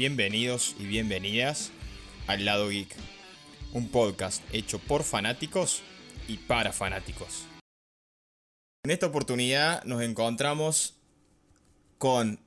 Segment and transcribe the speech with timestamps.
[0.00, 1.72] bienvenidos y bienvenidas
[2.26, 2.88] al Lado Geek,
[3.74, 5.82] un podcast hecho por fanáticos
[6.26, 7.44] y para fanáticos.
[8.82, 10.94] En esta oportunidad nos encontramos
[11.98, 12.40] con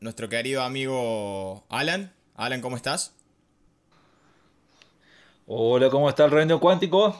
[0.00, 2.12] nuestro querido amigo Alan.
[2.34, 3.14] Alan, ¿cómo estás?
[5.46, 7.16] Hola, ¿cómo está el reino cuántico?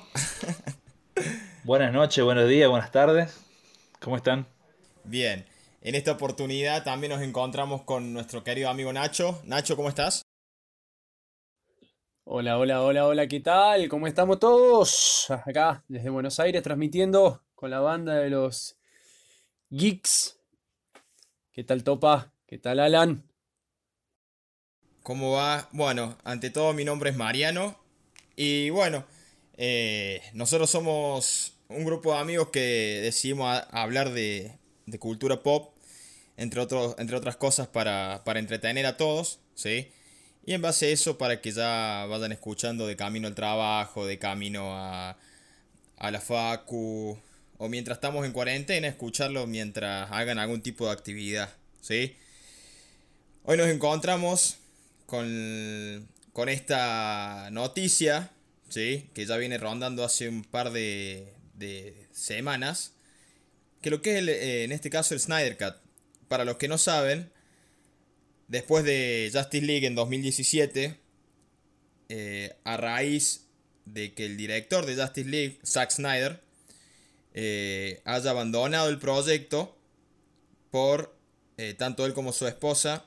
[1.63, 3.39] Buenas noches, buenos días, buenas tardes.
[4.01, 4.45] ¿Cómo están?
[5.05, 5.48] Bien.
[5.81, 9.41] En esta oportunidad también nos encontramos con nuestro querido amigo Nacho.
[9.45, 10.23] Nacho, ¿cómo estás?
[12.25, 13.89] Hola, hola, hola, hola, ¿qué tal?
[13.89, 15.31] ¿Cómo estamos todos?
[15.31, 18.77] Acá, desde Buenos Aires, transmitiendo con la banda de los
[19.71, 20.41] Geeks.
[21.53, 22.35] ¿Qué tal, Topa?
[22.45, 23.23] ¿Qué tal, Alan?
[25.05, 25.69] ¿Cómo va?
[25.71, 27.79] Bueno, ante todo mi nombre es Mariano.
[28.35, 29.05] Y bueno,
[29.57, 34.59] eh, nosotros somos un grupo de amigos que decidimos hablar de,
[34.91, 35.75] de cultura pop
[36.39, 39.91] entre, otros, entre otras cosas para, entretener a todos, ¿sí?
[40.47, 44.19] Y en base a eso, para que ya vayan escuchando de camino al trabajo, de
[44.19, 45.19] camino a,
[45.97, 47.19] a la facu,
[47.59, 52.17] o mientras estamos en cuarentena, escucharlo mientras hagan algún tipo de actividad, ¿sí?
[53.43, 54.59] Hoy nos encontramos
[55.07, 58.31] con, con esta noticia,
[58.69, 59.11] ¿sí?
[59.13, 62.93] Que ya viene rondando hace un par de, de semanas,
[63.81, 65.77] que lo que es eh, en este caso el Snyder Cut,
[66.29, 67.31] para los que no saben,
[68.49, 70.99] después de Justice League en 2017,
[72.09, 73.47] eh, a raíz
[73.85, 76.41] de que el director de Justice League, Zack Snyder,
[77.35, 79.77] eh, haya abandonado el proyecto
[80.71, 81.15] por
[81.59, 83.05] eh, tanto él como su esposa,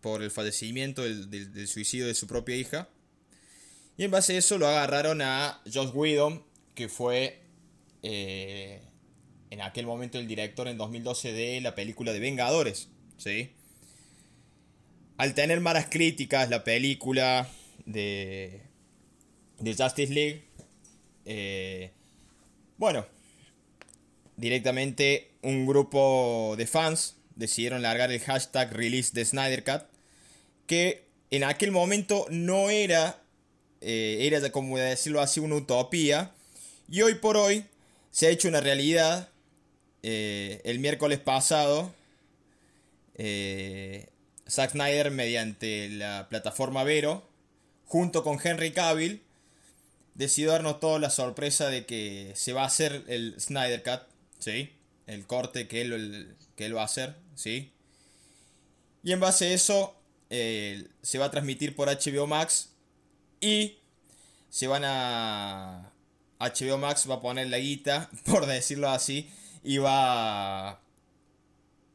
[0.00, 2.88] por el fallecimiento del, suicidio de su propia hija.
[3.96, 7.40] Y en base a eso lo agarraron a Josh Whedon, que fue
[9.52, 13.50] en aquel momento el director en 2012 de la película de Vengadores, ¿sí?
[15.18, 17.46] Al tener malas críticas la película
[17.84, 18.62] de,
[19.58, 20.44] de Justice League,
[21.26, 21.90] eh,
[22.78, 23.04] bueno,
[24.38, 29.82] directamente un grupo de fans decidieron largar el hashtag release de Snyder Cut,
[30.66, 33.22] que en aquel momento no era,
[33.82, 36.32] eh, era como decirlo así, una utopía,
[36.88, 37.66] y hoy por hoy
[38.10, 39.28] se ha hecho una realidad
[40.02, 41.92] eh, el miércoles pasado,
[43.14, 44.08] eh,
[44.48, 47.28] Zack Snyder mediante la plataforma Vero,
[47.86, 49.22] junto con Henry Cavill,
[50.14, 54.02] decidió darnos toda la sorpresa de que se va a hacer el Snyder Cut,
[54.38, 54.72] ¿sí?
[55.06, 57.72] El corte que él, que él va a hacer, ¿sí?
[59.02, 59.96] Y en base a eso,
[60.30, 62.70] eh, se va a transmitir por HBO Max
[63.40, 63.78] y
[64.50, 65.92] se van a...
[66.38, 69.30] HBO Max va a poner la guita, por decirlo así,
[69.62, 70.80] y va,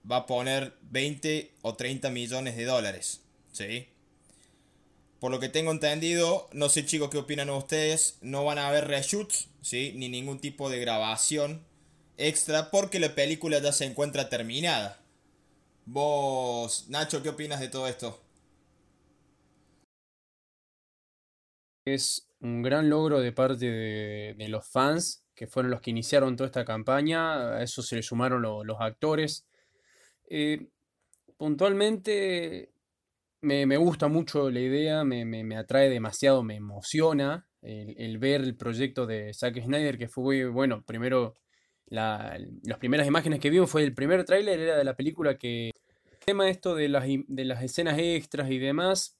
[0.09, 3.21] va a poner 20 o 30 millones de dólares.
[3.51, 3.87] ¿Sí?
[5.19, 8.87] Por lo que tengo entendido, no sé chicos qué opinan ustedes, no van a haber
[8.87, 9.93] reshoots, ¿sí?
[9.95, 11.65] Ni ningún tipo de grabación
[12.17, 14.99] extra porque la película ya se encuentra terminada.
[15.85, 18.21] Vos, Nacho, ¿qué opinas de todo esto?
[21.85, 26.47] Es un gran logro de parte de los fans que fueron los que iniciaron toda
[26.47, 29.45] esta campaña, a eso se le sumaron los actores.
[30.27, 30.67] Eh,
[31.37, 32.71] puntualmente
[33.41, 39.31] me, gusta mucho la idea, me, atrae demasiado, me emociona el, ver el proyecto de
[39.31, 41.35] Zack Snyder, que fue, bueno, primero,
[41.85, 45.69] las primeras imágenes que vimos fue el primer tráiler, era de la película que...
[46.09, 49.15] El tema esto de las, de las escenas extras y demás,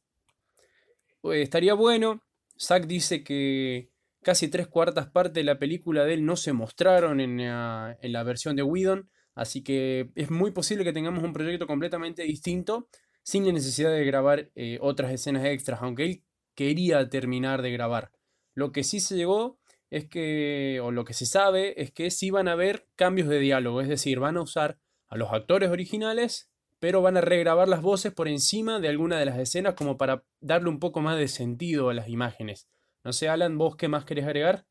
[1.22, 2.24] pues, estaría bueno.
[2.60, 3.92] Zack dice que
[4.28, 8.58] Casi tres cuartas partes de la película de él no se mostraron en la, versión
[8.58, 12.90] de Whedon, así que es muy posible que tengamos un proyecto completamente distinto
[13.24, 16.24] sin la necesidad de grabar eh, otras escenas extras, aunque él
[16.56, 18.12] quería terminar de grabar.
[18.54, 22.30] Lo que sí se llegó es que, o lo que se sabe, es que sí
[22.30, 24.78] van a haber cambios de diálogo, es decir, van a usar
[25.08, 29.26] a los actores originales, pero van a regrabar las voces por encima de alguna de
[29.26, 32.68] las escenas como para darle un poco más de sentido a las imágenes.
[33.08, 34.66] No sé, Alan, ¿vos qué más querés agregar?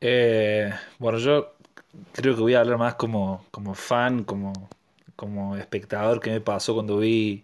[0.00, 1.56] Eh, bueno, yo
[2.12, 4.52] creo que voy a hablar más como, como fan, como,
[5.16, 7.42] como espectador que me pasó cuando vi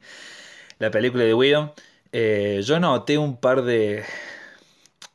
[0.78, 1.74] la película de Widow.
[2.12, 4.04] Eh, yo noté un par de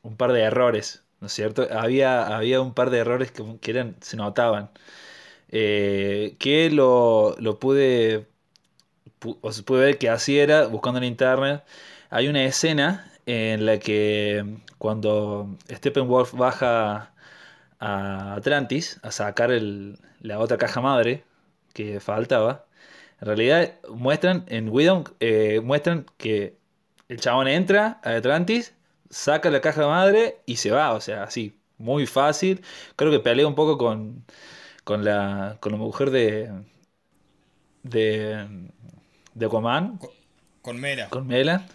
[0.02, 1.66] un par de errores, ¿no es cierto?
[1.72, 4.70] Había, había un par de errores que, se notaban.
[5.50, 8.28] Eh, que lo, lo pude,
[9.42, 11.64] o se puede ver que así era, buscando en internet.
[12.10, 17.14] Hay una escena en la que cuando Steppenwolf baja
[17.80, 19.52] a Atlantis a sacar
[20.22, 21.26] la otra caja madre
[21.74, 22.66] que faltaba,
[23.22, 26.58] En realidad muestran en Widow, eh, muestran que
[27.10, 28.76] el chabón entra a Atlantis,
[29.10, 32.62] saca la caja madre y se va, o sea, así, muy fácil.
[32.96, 34.26] Creo que pelea un poco con,
[34.86, 36.52] con la, con la mujer de,
[37.84, 38.70] de,
[39.34, 40.12] de Aquaman, Con,
[40.62, 41.10] con Mera.
[41.10, 41.68] con Mela.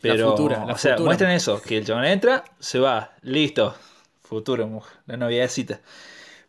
[0.00, 1.06] Pero, futura, la o sea, futura.
[1.06, 3.74] muestran eso, que el chabón entra, se va, listo,
[4.22, 5.80] futuro, mujer, la noviecita.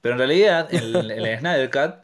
[0.01, 1.95] Pero en realidad, en el, en el Snyder Cut,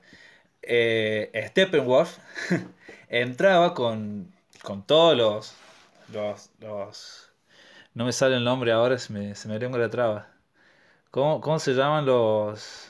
[0.64, 2.18] eh, Steppenwolf
[3.10, 5.56] entraba con, con todos los,
[6.14, 7.30] los, los-
[7.94, 10.28] No me sale el nombre ahora, se me, se me lengua la traba.
[11.12, 12.90] ¿Cómo, cómo se llaman los...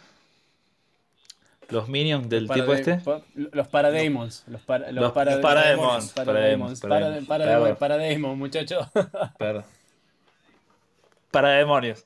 [1.69, 2.99] Los minions del Para- tipo este?
[3.35, 4.43] Los Parademons.
[4.47, 6.79] Los, para, los, Los- para- los Parademons, Parademons.
[6.81, 7.77] Parademons, Para- Parademons.
[7.77, 8.87] Parademons, muchachos.
[9.37, 9.65] Perdón.
[11.31, 12.05] Para demonios.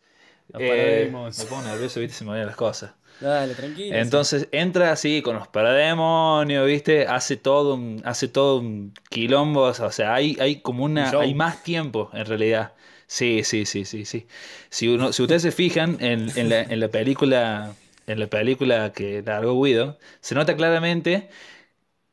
[0.50, 1.40] Los Eh, Parademons.
[1.40, 2.94] me pongo nervioso, viste, se me olvidan las cosas.
[3.20, 3.96] Dale, tranquilo.
[3.98, 7.08] Entonces entra así con los parademonios, ¿viste?
[7.08, 11.22] Hace todo un, hace todo un quilombo, o sea, hay, hay como una, show.
[11.22, 12.74] hay más tiempo en realidad.
[13.08, 14.28] Sí, sí, sí, sí, sí.
[14.70, 17.74] Si uno, si ustedes se fijan en, en la, en la película,
[18.08, 21.30] en la película que largó Guido, se nota claramente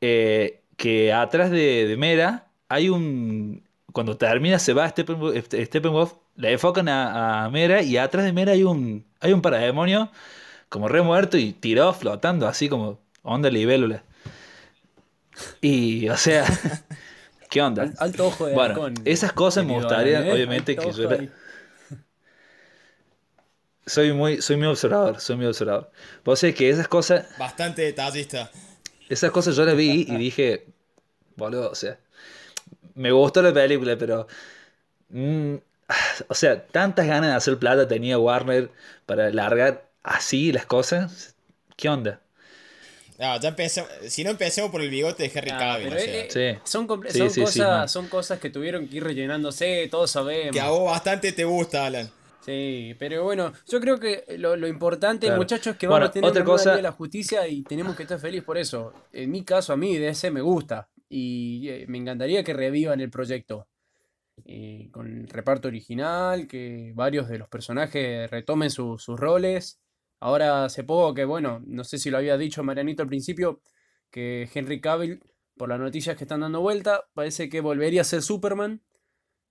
[0.01, 3.63] eh, que atrás de, de Mera hay un,
[3.93, 8.53] cuando termina se va Steppenwolf, Steppenwolf, le enfocan a, a Mera y atrás de Mera
[8.53, 10.11] hay un, hay un parademonio
[10.69, 14.03] como re muerto y tirado flotando así como onda libélula.
[15.61, 16.45] Y, o sea,
[17.49, 17.83] ¿qué onda?
[17.83, 20.33] Al- Alto ojo de Bueno, esas cosas me gustaría, ¿eh?
[20.33, 21.31] obviamente, que yo ahí.
[23.85, 25.91] Soy muy, soy muy observador, soy muy observador.
[26.23, 28.49] Vos sabés que esas cosas, Bastante detallista.
[29.09, 30.65] esas cosas yo las vi y dije,
[31.35, 31.99] boludo, o sea,
[32.95, 34.27] me gustó la película, pero,
[35.09, 35.55] mm,
[36.27, 38.71] o sea, tantas ganas de hacer plata tenía Warner
[39.05, 41.35] para largar así las cosas.
[41.77, 42.21] ¿Qué onda?
[43.19, 46.31] Ah, ya empecé, si no empecemos por el bigote de Henry Ah, Cavill, pero, o
[46.31, 46.59] sea, Sí.
[46.65, 50.11] Son, comple- Sí, son sí, sí, cosas, son cosas que tuvieron que ir rellenándose, todos
[50.11, 50.51] sabemos.
[50.53, 52.11] que a vos bastante te gusta, Alan.
[52.45, 55.41] Sí, pero bueno, yo creo que lo, lo importante, Claro.
[55.41, 58.03] muchachos, es que Bueno, vamos a tener otra cosa- de la justicia y tenemos que
[58.03, 58.93] estar felices por eso.
[59.11, 63.09] En mi caso, a mí DC me gusta y eh, me encantaría que revivan el
[63.09, 63.67] proyecto.
[64.43, 69.79] Eh, con el reparto original, que varios de los personajes retomen su- sus roles.
[70.19, 73.61] Ahora hace poco que, bueno, no sé si lo había dicho Marianito al principio,
[74.11, 75.21] que Henry Cavill,
[75.57, 78.81] por las noticias que están dando vuelta, parece que volvería a ser Superman.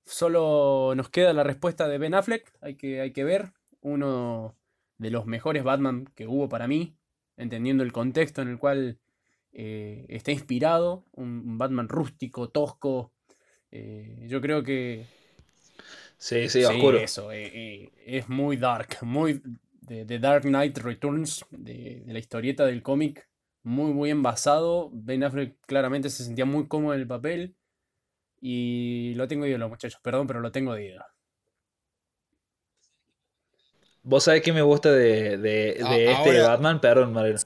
[0.06, 3.52] Solo nos queda la respuesta de Ben Affleck, hay que, hay que ver.
[3.80, 4.56] Uno
[4.98, 6.96] de los mejores Batman que hubo para mí,
[7.36, 8.98] entendiendo el contexto en el cual
[9.52, 11.04] eh, está inspirado.
[11.12, 13.12] Un, Batman rústico, tosco.
[13.70, 15.06] eh, yo creo que
[16.18, 16.98] Sí, sí, sí, oscuro.
[16.98, 19.42] eso, eh, eh, es muy dark, muy
[19.80, 23.28] de, de Dark Knight Returns, de, de la historieta del cómic,
[23.62, 24.90] muy, muy envasado.
[24.92, 27.56] Ben Affleck claramente se sentía muy cómodo en el papel.
[28.46, 31.04] Y lo tengo de ídolo, muchachos, perdón, pero lo tengo de ídolo.
[34.02, 37.38] Vos sabés que me gusta de, de, este ahora- Batman, perdón, Mariano.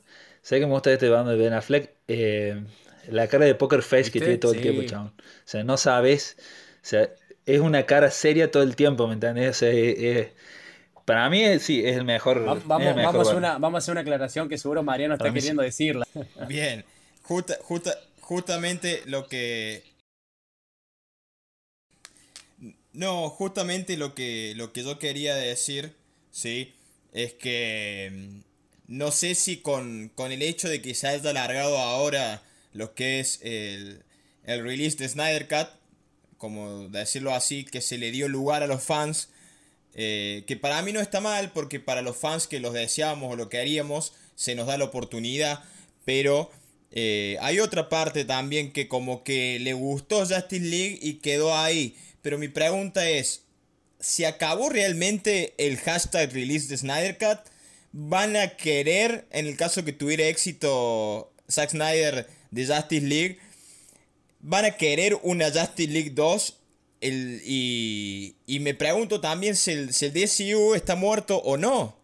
[0.43, 1.95] ¿Sabés que me gusta de este Batman de Ben Affleck?
[2.09, 2.65] Eh,
[3.11, 5.09] la cara de poker face que tiene todo el tiempo, chabón.
[5.17, 6.37] O sea, no sabes.
[6.83, 7.09] O sea,
[7.47, 9.51] es una cara seria todo el tiempo, ¿me entendés?
[9.51, 10.29] O sea, es- es-
[11.05, 12.45] para mí, es- sí, es el mejor.
[12.45, 15.15] Va- es el Vamos, mejor vamos, una, vamos a hacer una aclaración que seguro Mariano
[15.15, 15.35] está sí.
[15.35, 16.07] queriendo decirla.
[16.49, 16.85] Bien.
[17.23, 19.85] Justa, justa- justamente lo que.
[22.99, 25.95] No, justamente lo que, lo que yo quería decir,
[26.33, 26.75] ¿sí?
[27.13, 28.41] Es que mm,
[28.89, 33.21] no sé si con, con el hecho de que se haya alargado ahora lo que
[33.21, 34.03] es el,
[34.43, 35.69] el release de Snyder Cut,
[36.39, 39.29] como decirlo así, que se le dio lugar a los fans,
[39.95, 43.37] eh, que para mí no está mal, porque para los fans que los deseamos o
[43.37, 45.63] lo que haríamos, se nos da la oportunidad,
[46.05, 46.51] pero
[46.91, 51.95] eh, hay otra parte también que como que le gustó Justice League y quedó ahí.
[52.23, 53.43] Pero mi pregunta es,
[54.01, 57.39] ¿se acabó realmente el hashtag release de Snyder Cut?
[57.93, 63.39] ¿Van a querer, en el caso que tuviera éxito Zack Snyder de Justice League,
[64.41, 66.55] van a querer una Justice League 2?
[67.01, 71.97] El- y, y me pregunto también si el, si el DCU está muerto o no.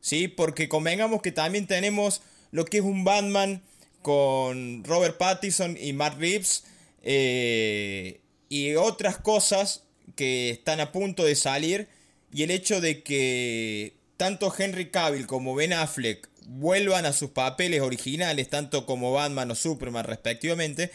[0.00, 0.28] ¿Sí?
[0.28, 3.60] Porque convengamos que también tenemos lo que es un Batman
[4.02, 6.62] con Robert Pattinson y Matt Reeves.
[7.02, 9.82] eh, y otras cosas
[10.14, 11.88] que están a punto de salir.
[12.32, 17.80] Y el hecho de que tanto Henry Cavill como Ben Affleck vuelvan a sus papeles
[17.80, 20.90] originales, tanto como Batman o Superman respectivamente,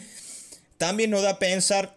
[0.78, 1.96] también nos da a pensar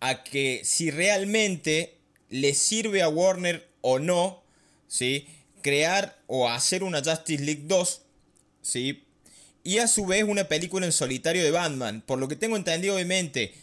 [0.00, 1.98] a que si realmente
[2.30, 4.42] le sirve a Warner o no,
[4.88, 5.26] ¿sí?
[5.62, 8.02] crear o hacer una Justice League 2,
[8.62, 9.04] ¿sí?
[9.64, 12.02] y a su vez una película en solitario de Batman.
[12.06, 13.54] Por lo que tengo entendido, obviamente,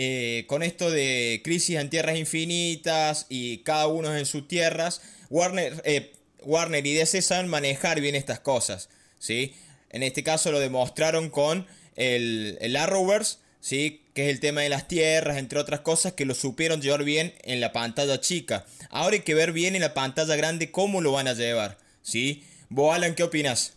[0.00, 5.82] eh, con esto de crisis en tierras infinitas y cada uno en sus tierras, Warner,
[5.84, 6.12] eh,
[6.42, 8.90] Warner y DC saben manejar bien estas cosas.
[9.18, 9.56] ¿sí?
[9.90, 14.04] En este caso lo demostraron con el, el Arrowverse, ¿sí?
[14.14, 17.34] que es el tema de las tierras, entre otras cosas, que lo supieron llevar bien
[17.42, 18.66] en la pantalla chica.
[18.90, 21.76] Ahora hay que ver bien en la pantalla grande cómo lo van a llevar.
[22.02, 22.44] ¿sí?
[22.68, 23.74] ¿Vos, Alan, qué opinas?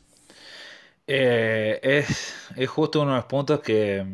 [1.08, 4.06] Eh, es, es, justo uno de los puntos que,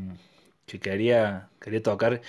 [0.65, 2.21] que quería, quería tocar.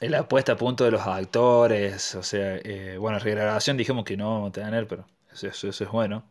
[0.00, 4.34] La apuesta a punto de los actores, o sea, eh, bueno, regrabación dijimos que no
[4.34, 6.24] vamos a tener, pero eso, eso, es bueno.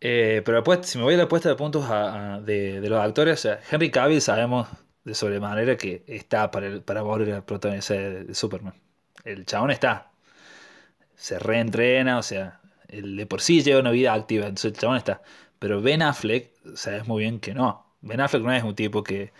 [0.00, 1.88] Eh, pero después, si me voy a la apuesta de puntos
[2.44, 4.68] de, de, los actores, o sea, Henry Cavill sabemos
[5.04, 8.74] de sobremanera que está para, para volver a protagonizar de, Superman.
[9.24, 10.10] El chabón está.
[11.16, 14.98] Se reentrena, o sea, el de por sí lleva una vida activa, entonces el chabón
[14.98, 15.22] está.
[15.58, 17.86] Pero Ben Affleck, sabes muy bien que no.
[18.02, 19.32] Ben Affleck no es un tipo que.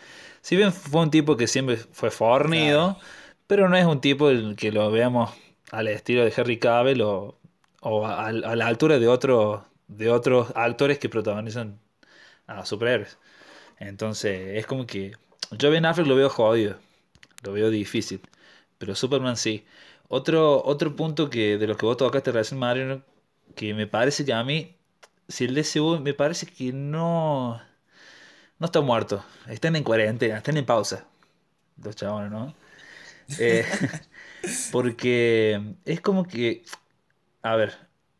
[0.47, 2.97] Si bien fue un tipo que siempre fue fornido,
[3.49, 5.33] pero no es un tipo el que lo veamos
[5.73, 7.37] al estilo de Harry Cavill o,
[8.07, 11.81] a, la altura de, otro, de otros actores que protagonizan
[12.47, 13.19] a superhéroes.
[13.81, 15.17] Entonces, es como que.
[15.51, 16.77] Yo Ben Affleck lo veo jodido.
[17.43, 18.21] Lo veo difícil.
[18.79, 19.65] Pero Superman sí.
[20.07, 23.03] Otro, otro punto que de lo que vos tocaste recién, Mario,
[23.57, 24.77] que me parece que a mí
[25.27, 27.61] si el DCU me parece que no,
[28.59, 29.25] no está muerto.
[29.49, 31.07] Están en cuarentena, están en pausa.
[31.83, 32.55] Los chabones, ¿no?
[33.39, 33.65] Eh,
[34.73, 36.65] porque es como que,
[37.43, 37.77] a ver,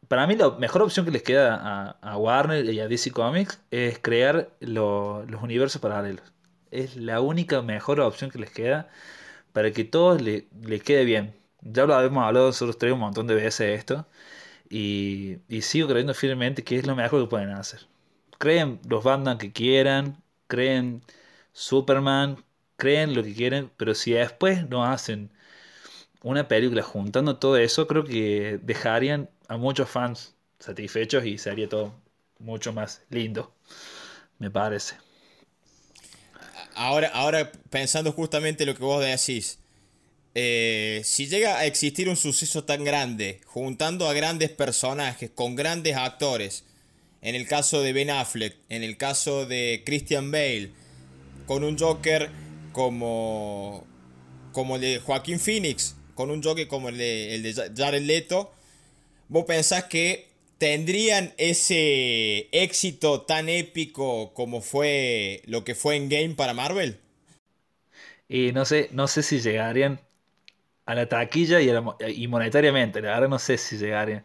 [0.09, 3.99] para mí la mejor opción que les queda a, Warner y a DC Comics es
[3.99, 6.33] crear los universos paralelos.
[6.71, 8.89] Es la única mejor opción que les queda
[9.53, 11.35] para que todo les le quede bien.
[11.63, 14.07] Ya lo habíamos hablado nosotros tres un montón de veces esto.
[14.69, 17.87] Y, sigo creyendo firmemente que es lo mejor que pueden hacer.
[18.39, 21.03] Creen los Batman que quieran, creen
[21.53, 22.45] Superman,
[22.77, 25.31] creen lo que quieren, pero si después no hacen
[26.23, 31.95] una película juntando todo eso, creo que dejarían a muchos fans satisfechos y sería todo
[32.39, 33.55] mucho más lindo,
[34.39, 34.97] me parece.
[36.75, 39.59] Ahora, ahora pensando justamente lo que vos decís,
[40.35, 45.97] eh, si llega a existir un suceso tan grande, juntando a grandes personajes, con grandes
[45.97, 46.66] actores,
[47.27, 50.71] en el caso de Ben Affleck, en el caso de Christian Bale,
[51.47, 52.31] con un Joker
[52.71, 53.85] como,
[54.53, 58.55] como el de Joaquín Phoenix, con un Joker como el de, el de Jared Leto,
[59.27, 60.29] vos pensás que
[60.59, 67.01] tendrían ese éxito tan épico como fue lo que fue en Game para Marvel?
[68.29, 70.01] Y no sé, no sé si llegarían
[70.85, 71.73] a la taquilla y,
[72.23, 73.01] y monetariamente.
[73.01, 74.25] La verdad no sé si llegaría.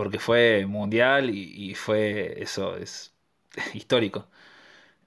[0.00, 3.12] Porque fue mundial y, fue eso, es
[3.74, 4.30] histórico.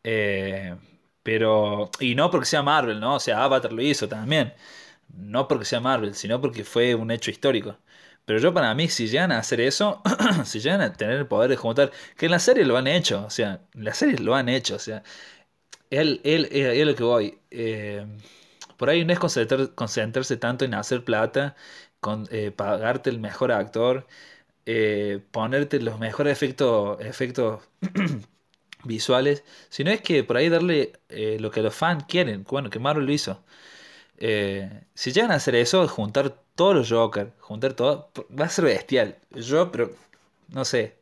[0.04, 0.76] Eh,
[1.24, 3.16] pero, y no porque sea Marvel, ¿no?
[3.16, 4.54] O sea, Avatar lo hizo también.
[5.10, 7.78] No porque sea Marvel, sino porque fue un hecho histórico.
[8.26, 10.00] Pero yo para mí, si llegan a hacer eso,
[10.46, 13.26] si llegan a tener el poder de juntar, que en la serie lo han hecho,
[13.26, 15.04] o sea, en la serie lo han hecho, o sea,
[15.90, 17.40] él, él, es lo que voy.
[17.52, 18.06] Eh,
[18.78, 21.56] por ahí no es concentrarse tanto en hacer plata,
[22.00, 24.08] con, eh, pagarte el mejor actor,
[24.66, 27.62] eh, ponerte los mejores efectos, efectos
[28.84, 32.80] visuales, sino es que por ahí darle eh, lo que los fans quieren, bueno, que
[32.80, 33.44] Marvel lo hizo.
[34.94, 39.18] si llegan a hacer eso, juntar todos los Joker, juntar todo, va a ser bestial.
[39.32, 39.92] Yo, pero,
[40.50, 40.98] no sé,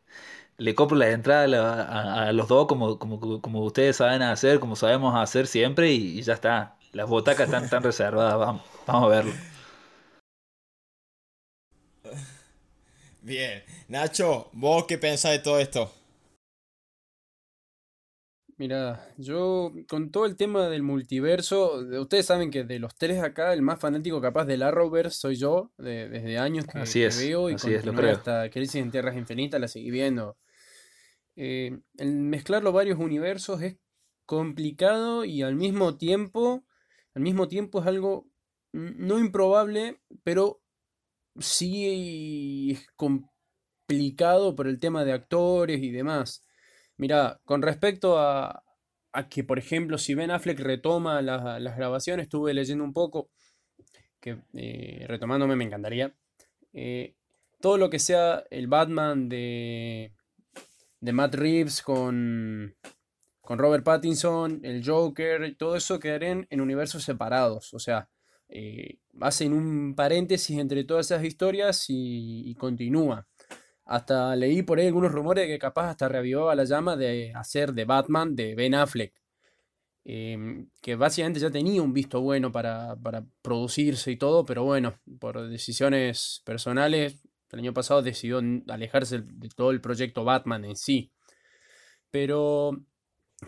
[0.57, 5.47] le compro la entrada a, los dos como, como, ustedes saben hacer, como sabemos hacer
[5.47, 6.77] siempre y ya está.
[6.93, 9.50] Las butacas están tan reservadas, vamos, vamos a verlo.
[13.21, 13.63] Bien.
[13.87, 15.91] Nacho, ¿vos qué pensás de todo esto?
[18.57, 23.53] Mira, yo con todo el tema del multiverso, ustedes saben que de los tres acá,
[23.53, 27.55] el más fanático capaz del Arrowverse soy yo, desde años que, así es, veo y
[27.55, 28.11] así es, lo creo.
[28.11, 30.37] hasta Crisis en Tierras Infinitas la seguí viendo.
[31.35, 33.77] Eh, el mezclar los varios universos es
[34.27, 36.63] complicado y al mismo tiempo
[37.13, 38.27] al mismo tiempo es algo
[38.73, 40.61] no improbable, pero
[41.39, 46.45] sí es complicado por el tema de actores y demás.
[46.97, 48.63] Mira, con respecto a,
[49.29, 53.29] que, por ejemplo, si Ben Affleck retoma las grabaciones, estuve leyendo un poco,
[54.19, 56.15] que eh, retomándome me encantaría.
[56.73, 57.15] Eh,
[57.59, 60.13] todo lo que sea el Batman de,
[60.99, 62.75] de Matt Reeves con,
[63.41, 67.73] con Robert Pattinson, el Joker, todo eso quedarían en universos separados.
[67.73, 68.09] O sea,
[68.47, 73.27] eh, hacen un paréntesis entre todas esas historias y, continúa.
[73.85, 77.73] Hasta leí por ahí algunos rumores de que capaz hasta reavivaba la llama de hacer
[77.73, 79.13] de Batman de Ben Affleck.
[80.03, 84.99] Em, que básicamente ya tenía un visto bueno para, para producirse y todo, pero bueno,
[85.19, 87.17] por decisiones personales,
[87.51, 91.11] el año pasado decidió alejarse de todo el proyecto Batman en sí.
[92.09, 92.71] Pero,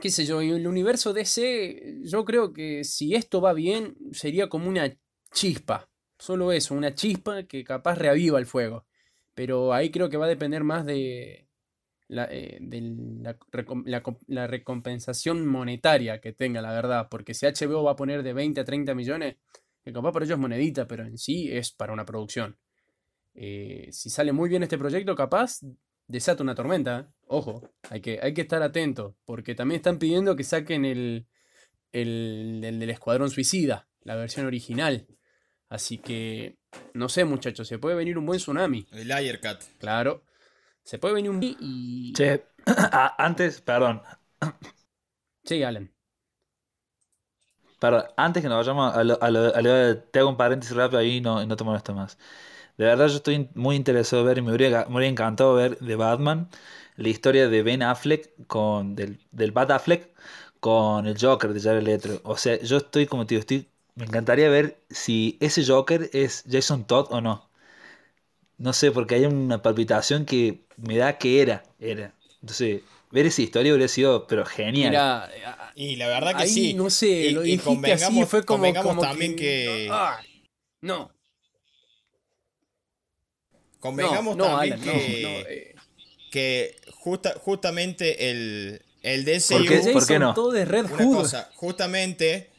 [0.01, 4.49] qué sé yo, en el universo DC, yo creo que si esto va bien, sería
[4.49, 4.95] como una
[5.33, 5.89] chispa.
[6.17, 8.85] Solo eso, una chispa que capaz reaviva el fuego.
[9.33, 11.49] Pero ahí creo que va a depender más de
[12.07, 12.59] la, eh,
[14.27, 17.07] la, recompensación monetaria que tenga, la verdad.
[17.09, 19.37] Porque si HBO va a poner de 20 a 30 millones,
[19.83, 22.57] que capaz para ellos es monedita, pero en sí es para una producción.
[23.33, 25.59] Eh, si sale muy bien este proyecto, capaz
[26.07, 26.99] desata una tormenta.
[26.99, 27.13] ¿eh?
[27.27, 31.27] Ojo, hay que, hay que estar atento, porque también están pidiendo que saquen el,
[31.91, 35.07] el, el del Escuadrón Suicida, la versión original.
[35.73, 36.59] Así que,
[36.93, 38.85] no sé, muchachos, se puede venir un buen tsunami.
[38.91, 39.63] El Aircat.
[39.79, 40.23] Claro.
[40.83, 42.13] Se puede venir un y.
[42.13, 42.45] Che,
[43.17, 44.01] antes, perdón.
[45.45, 45.91] Sí, Alan.
[47.79, 51.17] Perdón, antes que nos vayamos a lo, a lo, te hago un paréntesis rápido ahí
[51.17, 52.17] y no, no te molesto más.
[52.77, 55.95] De verdad, yo estoy muy interesado en ver y me hubiera, me encantado ver de
[55.97, 56.49] Batman
[56.97, 60.11] la historia de Ben Affleck con del, del Bat Affleck
[60.61, 62.21] con el Joker de Jared Leto.
[62.23, 66.85] O sea, yo estoy como tío, estoy me encantaría ver si ese Joker es Jason
[66.85, 67.49] Todd o no.
[68.57, 72.13] No sé, porque hay una palpitación que me da que era, era.
[72.41, 72.81] Entonces,
[73.11, 75.29] ver esa historia hubiera sido, pero genial.
[75.75, 76.73] y la verdad que sí.
[76.73, 77.55] No sé, lo y
[77.91, 79.89] así, fue como, también que...
[80.81, 81.11] no.
[83.79, 85.75] Convengamos también que, eh.
[86.31, 86.75] que
[87.43, 89.91] justamente el, el DCU...
[89.91, 90.33] ¿Por qué, no?
[90.33, 92.52] Todo de Red Una cosa, justamente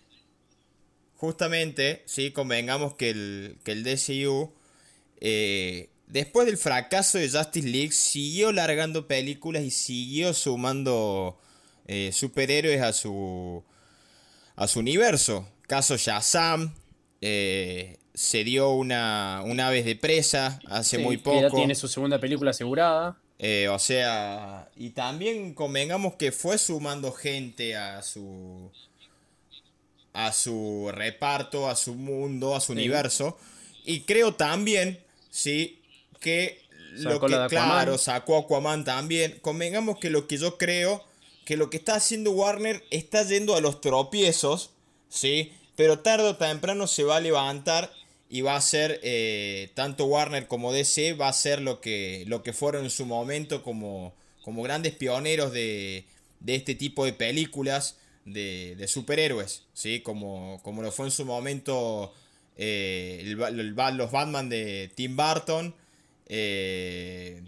[1.25, 4.52] justamente, sí, convengamos que el, que el DCU,
[5.21, 11.38] eh, después del fracaso de Justice League, siguió largando películas y siguió sumando
[11.87, 13.64] eh, superhéroes a su,
[14.55, 15.49] a su universo.
[15.66, 16.75] Caso Shazam,
[17.22, 21.40] eh, se dio una, una vez de presa hace muy poco.
[21.40, 23.18] ya tiene su segunda película asegurada.
[23.70, 28.70] o sea, y también convengamos que fue sumando gente a su
[30.14, 33.37] a su reparto, a su mundo, a su universo.
[33.85, 35.83] Y creo también, sí,
[36.20, 39.38] que lo que, claro, sacó Aquaman también.
[39.42, 41.05] Convengamos que lo que yo creo,
[41.44, 44.70] que lo que está haciendo Warner está yendo a los tropiezos,
[45.09, 47.92] sí, pero tarde o temprano se va a levantar
[48.31, 52.44] y va a ser, eh, tanto Warner como DC, va a ser lo que, lo
[52.44, 56.07] que fueron en su momento como, como grandes pioneros de,
[56.38, 60.01] de este tipo de películas de, superhéroes, ¿sí?
[60.01, 62.13] Como, como lo fue en su momento
[62.57, 65.75] eh, los Batman de Tim Burton.
[66.27, 67.43] Eh,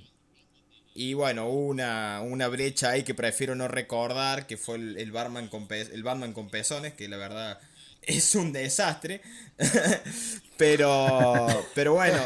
[0.94, 5.66] y bueno, una, una brecha ahí que prefiero no recordar, que fue el, Batman, con
[5.70, 7.58] el Batman con pezones, que la verdad
[8.02, 9.20] es un desastre.
[10.56, 12.18] pero, pero bueno,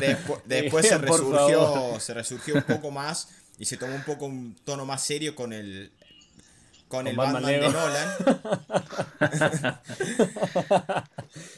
[0.44, 4.84] después se resurgió, se resurgió un poco más y se tomó un poco un tono
[4.84, 5.90] más serio con el,
[6.88, 8.08] con, el Batman, de Nolan.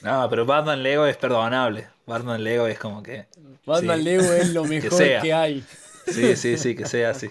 [0.02, 1.88] no, pero Batman Lego es perdonable.
[2.06, 3.26] Batman Lego es como que.
[3.66, 5.64] Batman Lego es lo mejor que, hay.
[6.06, 7.30] Sí, sí, sí, que sea así.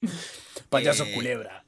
[0.68, 1.64] Payaso eh, culebra.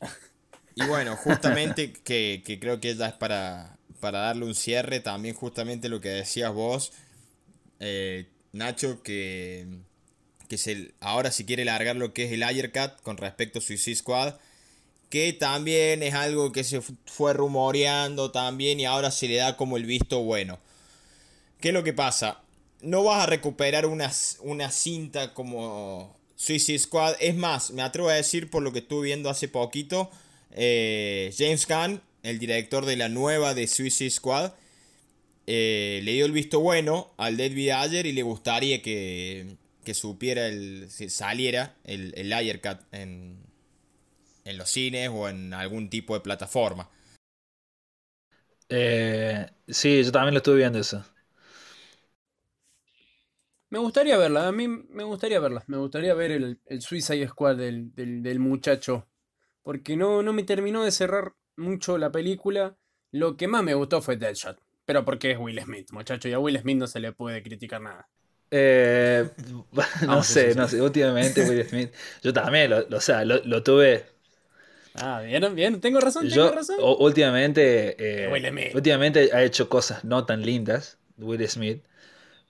[0.74, 5.88] Y bueno, justamente que, creo que ya es para, para darle un cierre, también justamente
[5.88, 6.92] lo que decías vos,
[7.78, 9.68] eh, Nacho, que,
[10.48, 13.96] que se, ahora si quiere largar lo que es el Aircat con respecto a Suicide
[13.96, 14.34] Squad
[15.10, 19.76] que también es algo que se fue rumoreando también y ahora se le da como
[19.76, 20.58] el visto bueno.
[21.60, 22.40] ¿Qué es lo que pasa?
[22.80, 27.16] No vas a recuperar una, una cinta como Suicide Squad.
[27.20, 30.10] Es más, me atrevo a decir por lo que estuve viendo hace poquito,
[30.50, 34.52] eh, James Gunn, el director de la nueva de Suicide Squad,
[35.46, 40.46] eh, le dio el visto bueno al Dead ayer y le gustaría que, que supiera
[40.46, 43.36] el, saliera el, el Cut en,
[44.44, 46.88] en los cines o en algún tipo de plataforma.
[48.68, 51.04] Eh, sí, yo también lo estuve viendo eso.
[53.70, 55.64] Me gustaría verla, a mí me gustaría verla.
[55.66, 59.08] Me gustaría ver el, el Suicide Squad del, muchacho.
[59.62, 62.76] Porque no, no me terminó de cerrar mucho la película.
[63.10, 64.60] Lo que más me gustó fue Deadshot.
[64.84, 66.28] Pero porque es Will Smith, muchacho.
[66.28, 68.08] Y a Will Smith no se le puede criticar nada.
[68.50, 69.28] Eh,
[70.06, 70.80] no, sé, no sé.
[70.80, 71.92] Últimamente Will Smith.
[72.22, 74.13] Yo también, lo, o sea, lo tuve
[74.94, 76.76] Ah, bien, bien, tengo razón, tengo razón.
[77.00, 78.28] Últimamente, eh,
[78.74, 81.82] últimamente ha hecho cosas no tan lindas, Will Smith,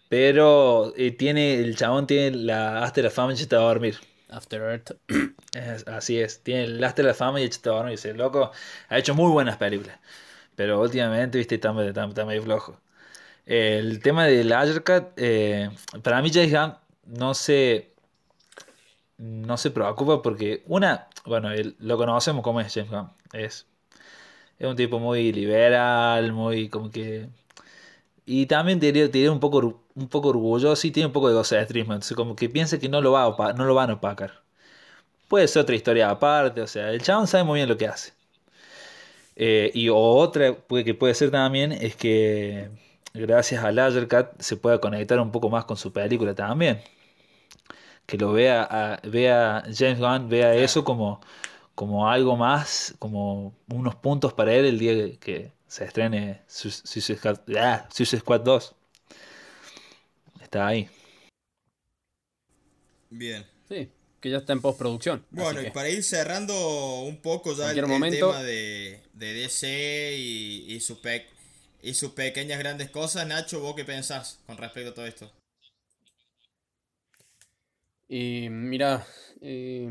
[0.08, 3.96] Pero eh, tiene, el chabón tiene la hasta la fama y está a dormir.
[4.30, 4.92] After Earth.
[5.54, 7.94] Es- así es, tiene el hasta la fama y está a dormir.
[7.94, 8.50] Ese loco
[8.88, 9.98] ha hecho muy buenas películas.
[10.56, 12.80] Pero últimamente, viste, está, medio- está, está medio flojo.
[13.46, 15.70] El tema del Agercat, eh,
[16.02, 16.74] para mí James Gunn
[17.18, 17.92] no se,
[19.18, 23.10] no se preocupa porque una, bueno, él- lo conocemos como es James Gunn.
[23.32, 23.66] Es,
[24.58, 27.28] es un tipo muy liberal, muy como que...
[28.26, 31.92] Y también te diría un poco, un poco orgulloso y tiene un poco de egocentrismo.
[31.94, 34.42] Entonces como que piensa que no lo, va a no lo van a opacar.
[35.28, 38.12] Puede ser otra historia aparte, o sea, el chabón sabe muy bien lo que hace.
[39.36, 42.70] Eh, y otra que puede ser también es que
[43.14, 46.80] gracias a Layercat se pueda conectar un poco más con su película también.
[48.06, 51.20] Que lo vea, a- vea James Gunn, vea eso como,
[51.74, 56.70] como algo más, como unos puntos para él el día que, que se estrene Su-
[56.70, 58.74] Suicide Squad, ah, Squad 2.
[60.42, 60.88] Está ahí.
[63.10, 63.44] Bien.
[63.68, 63.88] Sí,
[64.20, 65.24] que ya está en postproducción.
[65.32, 68.26] así Bueno, y para ir cerrando un poco ya el, Cualquier el momento.
[68.28, 71.26] tema de, de DC y, y, su pe-
[71.82, 75.30] y sus pequeñas grandes cosas, Nacho, ¿vos qué pensás con respecto a todo esto?
[78.08, 79.06] Y mira,
[79.40, 79.88] eh,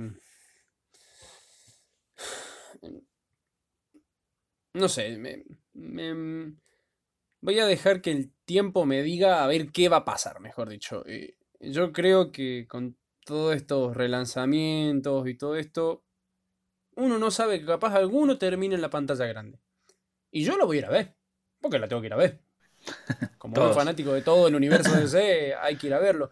[4.73, 6.56] no sé, me- me-
[7.41, 10.69] voy a dejar que el tiempo me diga a ver qué va a pasar, mejor
[10.69, 11.04] dicho.
[11.08, 16.04] Eh, yo creo que con todos estos relanzamientos y todo esto,
[16.95, 19.60] uno no sabe que capaz alguno termine en la pantalla grande.
[20.32, 21.15] Y yo lo voy a ir a ver,
[21.62, 22.41] porque la tengo que ir a ver.
[23.39, 26.32] Como fanático de todo el universo DC, hay que ir a verlo.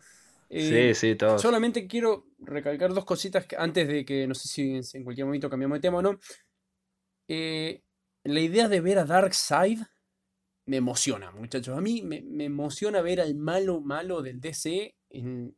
[0.54, 1.40] Eh, Sí, sí, todo.
[1.40, 5.50] Solamente quiero recalcar dos cositas que- antes de que no sé si en cualquier momento
[5.50, 6.20] cambiamos de tema o no.
[7.28, 7.82] Eh,
[8.24, 9.80] la idea de ver a Darkseid
[10.66, 11.78] me emociona, muchachos.
[11.78, 15.56] A mí me, me emociona ver al malo malo del DC en,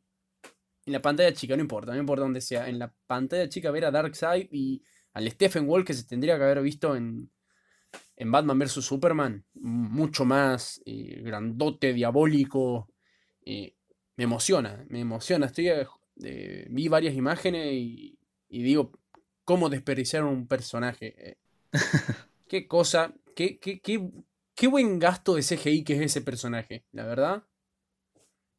[0.86, 2.70] en la pantalla chica, no importa, no importa dónde sea.
[2.70, 6.44] En la pantalla chica ver a Darkseid y al Stephen Wall que se tendría que
[6.44, 7.30] haber visto en,
[8.16, 8.86] en Batman vs.
[8.86, 9.44] Superman.
[9.56, 12.90] Mucho más eh, grandote, diabólico.
[13.46, 13.76] eh,
[14.18, 15.48] me emociona, me emociona.
[15.48, 15.88] Estoy, eh,
[16.24, 18.92] eh, vi varias imágenes y, y digo,
[19.46, 21.16] ¿cómo desperdiciaron un personaje?
[21.32, 21.38] Eh,
[22.48, 24.10] qué cosa, qué, qué, qué,
[24.56, 27.44] qué buen gasto de CGI que es ese personaje, la verdad.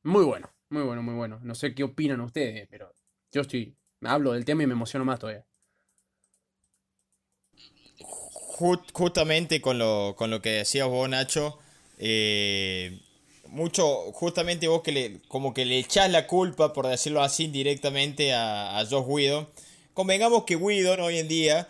[0.04, 1.40] Muy bueno, muy bueno, muy bueno.
[1.42, 2.94] No sé qué opinan ustedes, pero
[3.32, 5.46] yo estoy, me hablo del tema y me emociono más todavía.
[8.58, 11.58] Ju- justamente con lo, con lo que decías vos, Nacho,
[11.98, 13.00] eh,
[13.54, 18.32] mucho, justamente vos que le, como que le echás la culpa, por decirlo así, directamente
[18.34, 19.48] a, a Josh Whedon.
[19.94, 21.68] Convengamos que Whedon hoy en día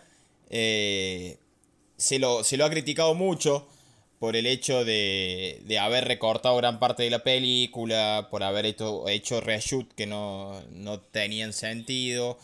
[0.50, 1.36] eh,
[1.96, 3.66] se, lo, se lo ha criticado mucho
[4.18, 9.06] por el hecho de, de haber recortado gran parte de la película, por haber hecho,
[9.08, 12.38] hecho reshoot que no, no tenían sentido.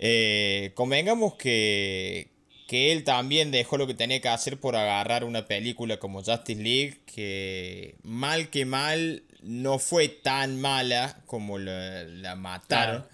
[0.00, 2.26] Eh, convengamos que,
[2.72, 6.62] que él también dejó lo que tenía que hacer por agarrar una película como Justice
[6.62, 13.06] League, que mal que mal no fue tan mala como la, la mataron.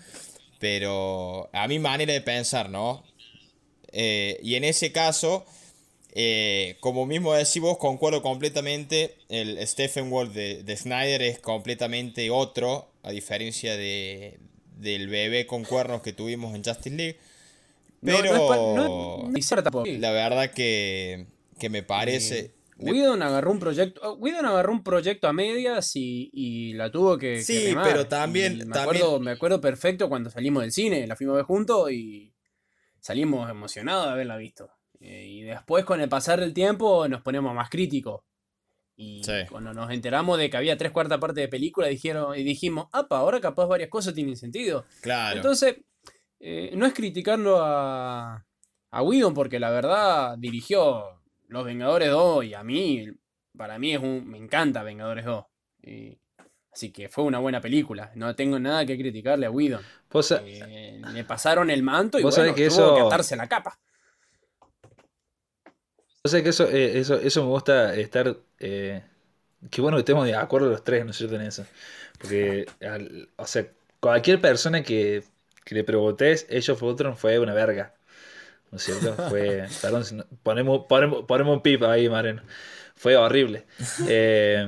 [0.61, 3.03] Pero a mi manera de pensar, ¿no?
[3.91, 5.45] Eh, y en ese caso,
[6.13, 9.17] eh, como mismo decís vos, concuerdo completamente.
[9.29, 14.39] El Stephen Wall de, de Snyder es completamente otro, a diferencia de,
[14.77, 17.19] del bebé con cuernos que tuvimos en Justice League.
[18.03, 18.33] Pero
[18.77, 19.51] no- no es
[20.01, 21.27] la verdad que,
[21.59, 22.55] que me parece...
[22.77, 26.91] me- Whedon agarró un proyecto, oh, Whedon agarró un proyecto a medias y, y la
[26.93, 27.85] tuvo que, que Sí, remar.
[27.89, 31.35] pero también- Y me también- acuerdo, me acuerdo perfecto cuando salimos del cine, la fuimos
[31.35, 32.33] a ver juntos y
[33.01, 34.71] salimos emocionados de haberla visto.
[35.01, 38.23] Eh, y después con el pasar del tiempo nos ponemos más críticos.
[38.97, 39.33] Y Sí.
[39.49, 43.19] cuando nos enteramos de que había tres cuartas partes de película, dijeron, y dijimos, apa,
[43.19, 44.85] ahora capaz varias cosas tienen sentido.
[45.03, 45.37] Claro.
[45.37, 45.77] Entonces,
[46.41, 48.45] eh, no es criticarlo a,
[48.91, 53.07] a Whedon porque la verdad dirigió Los Vengadores 2 y a mí,
[53.57, 55.45] para mí es un, me encanta Vengadores 2.
[55.83, 56.19] Y-
[56.73, 58.13] así que fue una buena película.
[58.15, 59.83] No tengo nada que criticarle a Whedon.
[60.45, 63.49] Eh, le pasaron el manto y Vos bueno, sabés que tuvo que eso- atarse la
[63.49, 63.79] capa.
[66.25, 68.37] Yo sé que eso, eh, eso, eso me gusta estar.
[68.59, 69.03] Eh,
[69.71, 71.37] qué bueno que estemos de acuerdo los tres, ¿no es cierto?
[71.37, 71.65] En eso.
[72.19, 73.67] Porque, al- o sea,
[74.01, 75.23] cualquier persona que,
[75.69, 77.95] que le preguntes, Age of Ultron fue una verga.
[78.71, 79.15] ¿No es cierto?
[79.29, 79.67] Fue.
[79.83, 82.43] Perdón, si no- ponemos, ponemos, ponemos un pip ahí, Mariano.
[82.97, 83.67] Fue horrible.
[84.09, 84.67] Eh,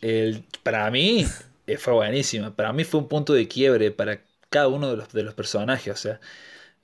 [0.00, 1.26] el- para mí
[1.66, 2.54] eh, fue buenísima.
[2.54, 4.20] Para mí fue un punto de quiebre para
[4.50, 5.92] cada uno de los, de los personajes.
[5.92, 6.20] O sea,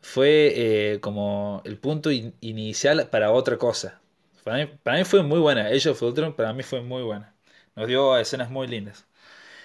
[0.01, 0.53] fue
[0.95, 4.01] eh, como el punto in- inicial para otra cosa.
[4.45, 5.67] Para mí, para mí fue muy buena.
[5.67, 7.35] Age of Ultron para mí fue muy buena.
[7.77, 9.07] Nos dio escenas muy lindas.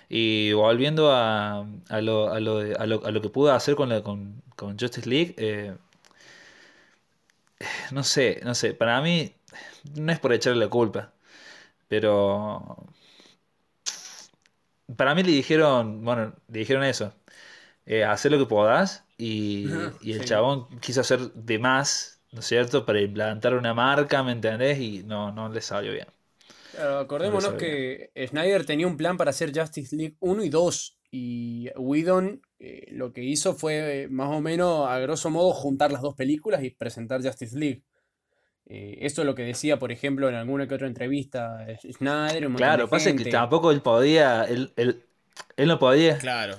[0.10, 3.90] Y volviendo a, a, lo, a, lo, a, lo, a lo que pudo hacer con,
[3.90, 5.76] la, con, con Justice League, eh,
[7.92, 9.34] no sé, no sé, para mí
[9.96, 11.14] no es por echarle la culpa,
[11.90, 12.78] pero
[14.96, 17.14] para mí le dijeron, bueno, le dijeron eso,
[17.86, 20.26] eh, hacer lo que podás y, y el Sí.
[20.26, 24.80] chabón quiso hacer de más, ¿no es cierto?, para implantar una marca, ¿me entendés?
[24.80, 26.08] Y no, no le salió bien.
[26.78, 32.42] Acordémonos que Snyder tenía un plan para hacer Justice League 1 y 2 y Whedon
[32.60, 36.16] eh, lo que hizo fue eh, más o menos a grosso modo juntar las dos
[36.16, 37.84] películas y presentar Justice League.
[38.68, 42.46] Eh, eso es lo que decía, por ejemplo, en alguna que otra entrevista eh, Snyder,
[42.46, 43.32] un Claro, pasa que gente.
[43.32, 45.04] tampoco él podía, él, él,
[45.58, 46.56] él no podía, Claro.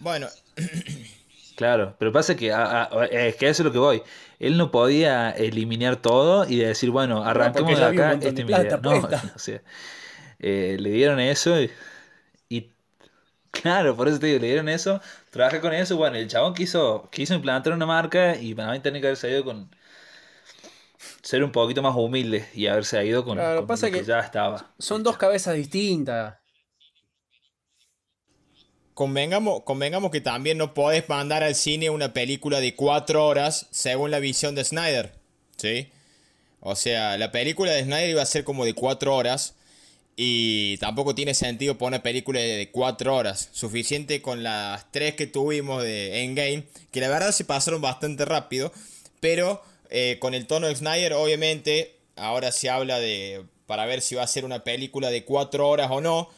[0.00, 0.26] Bueno,
[1.62, 4.02] claro, pero pasa que a- a- es que eso es lo que voy.
[4.38, 8.44] Él no podía eliminar todo y decir, bueno, arranquemos de acá, este
[8.82, 9.32] No, puesta.
[9.34, 9.62] o sea,
[10.40, 11.70] eh, le dieron eso y,
[12.48, 12.70] y
[13.52, 17.08] claro, por eso te digo, le dieron eso, trabajé con eso, bueno, el chabón quiso,
[17.12, 19.70] quiso implantar una marca y para mí tenía que haber salido con
[21.22, 24.04] ser un poquito más humilde y haberse ido con, Claro, con pasa lo que que
[24.04, 24.72] ya estaba.
[24.78, 26.34] son dos cabezas distintas.
[28.94, 34.10] Convengamos, convengamos que también no podés mandar al cine una película de cuatro horas según
[34.10, 35.12] la visión de Snyder.
[35.56, 35.88] ¿Sí?
[36.60, 39.54] O sea, la película de Snyder iba a ser como de cuatro horas.
[40.14, 43.48] Y tampoco tiene sentido poner una película de cuatro horas.
[43.52, 46.64] Suficiente con las tres que tuvimos de Endgame.
[46.90, 48.72] Que la verdad se pasaron bastante rápido.
[49.20, 53.44] Pero eh, con el tono de Snyder, obviamente, ahora se habla de.
[53.66, 56.28] Para ver si va a ser una película de cuatro horas o no.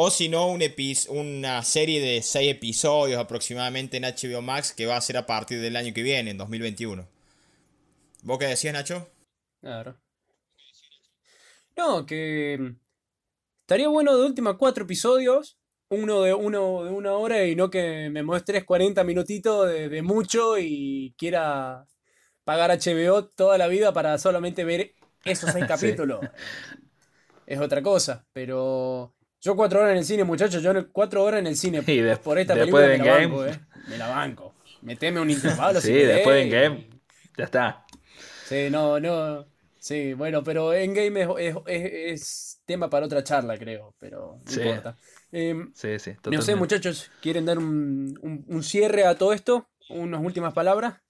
[0.00, 0.62] O si no, un
[1.08, 4.72] una serie de seis episodios aproximadamente en HBO Max.
[4.72, 7.08] Que va a ser a partir del año que viene, en 2021.
[8.22, 9.08] ¿Vos qué decías, Nacho?
[9.60, 10.00] Claro.
[11.76, 12.76] No, que mm,
[13.62, 15.58] estaría bueno de última cuatro episodios,
[15.90, 20.02] uno de, uno de una hora y no que me muestres 40 minutitos de, de
[20.02, 21.86] mucho y quiera
[22.44, 25.96] pagar HBO toda la vida para solamente ver esos seis Sí.
[25.96, 26.20] capítulos.
[27.46, 31.46] Es otra cosa, pero yo cuatro horas en el cine, muchachos, yo cuatro horas en
[31.46, 33.60] el cine Y des- por esta después película de me la banco, eh.
[33.86, 34.54] Me la banco.
[34.82, 36.88] Meteme un intervalo si Sí, después de Endgame,
[37.36, 37.84] ya está.
[38.42, 39.46] Sí, no, no.
[39.78, 44.52] Sí, bueno, pero Endgame es, es, es, es tema para otra charla, creo, pero no
[44.52, 44.60] Sí.
[44.60, 44.96] importa.
[45.30, 49.68] Em, Sí, sí, no sé, muchachos, ¿quieren dar un, un- un cierre a todo esto?
[49.88, 51.00] ¿Unas últimas palabras?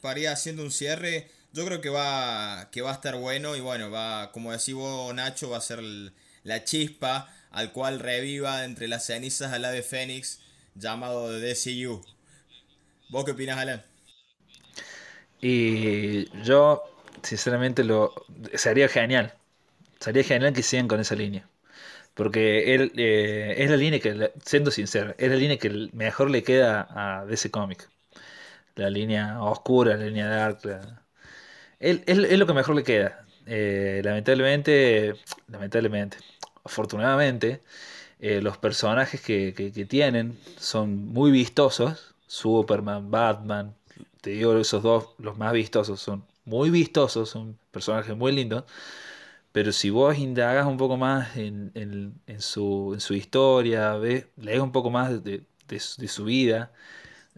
[0.00, 3.60] para ir haciendo un cierre, yo creo que va, que va a estar bueno y
[3.60, 5.80] bueno, va, como decís vos, Nacho, va a ser
[6.44, 10.40] la chispa al cual reviva entre las cenizas al ave Fénix
[10.74, 12.04] llamado DCU.
[13.08, 13.84] ¿Vos qué opinas, Alan?
[15.40, 16.82] Y yo,
[17.22, 18.14] sinceramente, lo
[18.54, 19.34] sería genial.
[20.00, 21.48] Sería genial que sigan con esa línea.
[22.14, 26.42] Porque él, eh, es la línea que, siendo sincero, es la línea que mejor le
[26.44, 27.88] queda a DC Comic.
[28.76, 30.60] La línea oscura, la línea dark.
[30.66, 31.03] la-
[31.90, 33.26] Él, es lo que mejor le queda.
[33.46, 35.14] Eh, lamentablemente,
[35.48, 36.16] lamentablemente,
[36.64, 37.62] afortunadamente,
[38.20, 42.14] eh, los personajes que, que- tienen son muy vistosos.
[42.26, 43.74] Superman, Batman,
[44.22, 48.64] te digo, esos dos, los más vistosos, son muy vistosos, son personajes muy lindos.
[49.52, 54.60] Pero si vos indagas un poco más en, en- su, en su historia, ves, lees
[54.60, 56.72] un poco más de, de su vida,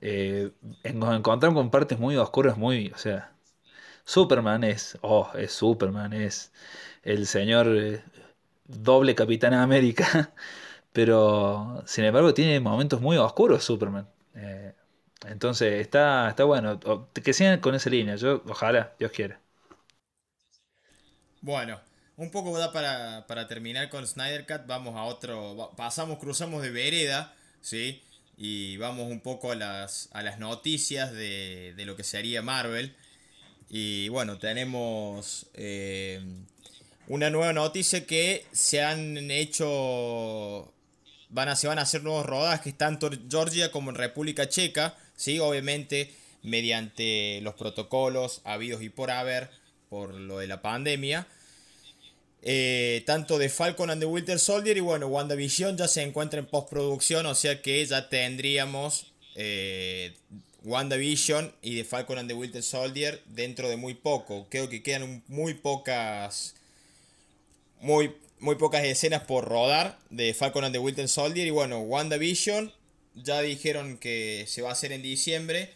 [0.00, 0.52] eh,
[0.94, 3.32] nos encontramos con partes muy oscuras, muy, o sea,
[4.06, 6.52] Superman es, oh, es Superman, es
[7.04, 8.02] el señor eh,
[8.66, 10.34] doble Capitán América,
[10.92, 14.08] pero sin embargo tiene momentos muy oscuros Superman.
[14.36, 14.74] Eh,
[15.26, 16.80] entonces está, está bueno,
[17.14, 19.40] que sigan con esa línea, yo ojalá, Dios quiera.
[21.40, 21.80] Bueno,
[22.16, 27.34] un poco para, para terminar con Snyder Cut, vamos a otro, pasamos, cruzamos de vereda,
[27.60, 28.02] ¿sí?
[28.36, 32.94] Y vamos un poco a las, a las noticias de, de lo que sería Marvel.
[33.68, 36.20] Y bueno, tenemos eh,
[37.08, 40.72] una nueva noticia que se han hecho,
[41.30, 44.96] van a, se van a hacer nuevos rodajes tanto en Georgia como en República Checa,
[45.16, 45.38] ¿sí?
[45.38, 49.50] Obviamente mediante los protocolos habidos y por haber
[49.88, 51.26] por lo de la pandemia.
[52.42, 56.46] Eh, tanto de Falcon and the Winter Soldier y bueno, WandaVision ya se encuentra en
[56.46, 60.14] postproducción, o sea que ya tendríamos eh,
[60.66, 64.48] WandaVision y de Falcon and the Winter Soldier dentro de muy poco.
[64.50, 66.54] Creo que quedan muy pocas
[67.80, 72.72] muy, muy pocas escenas por rodar de Falcon and the Winter Soldier y bueno, WandaVision
[73.14, 75.72] ya dijeron que se va a hacer en diciembre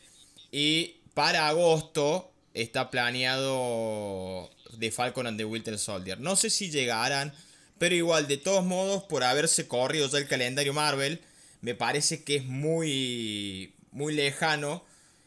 [0.50, 6.18] y para agosto está planeado de Falcon and the Winter Soldier.
[6.18, 7.32] No sé si llegarán,
[7.78, 11.20] pero igual, de todos modos, por haberse corrido ya el calendario Marvel,
[11.60, 14.84] me parece que es muy, muy lejano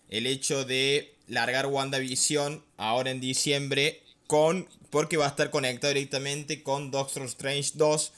[0.09, 6.61] el hecho de largar WandaVision ahora en diciembre con porque va a estar conectado directamente
[6.61, 8.13] con Doctor Strange 2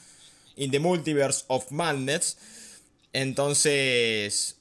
[0.56, 2.36] in the Multiverse of Madness.
[3.12, 4.58] Entonces,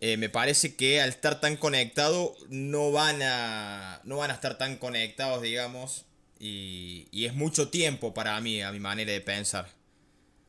[0.00, 4.58] eh, me parece que al estar tan conectado no van a no van a estar
[4.58, 6.06] tan conectados, digamos,
[6.40, 9.68] y, y es mucho tiempo para mí, a mi manera de pensar.